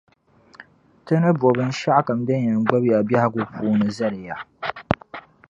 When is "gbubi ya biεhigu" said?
2.67-3.41